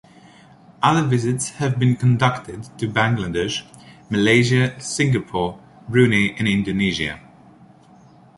[0.81, 3.61] Other visits have been conducted to Bangladesh,
[4.09, 7.19] Malaysia, Singapore, Brunei, and Indonesia.